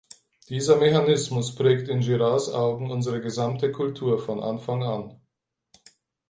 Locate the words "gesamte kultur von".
3.21-4.41